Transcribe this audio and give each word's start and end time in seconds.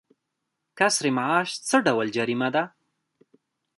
کسر 0.77 1.05
معاش 1.17 1.49
څه 1.67 1.75
ډول 1.85 2.07
جریمه 2.17 2.49
ده؟ 2.55 2.63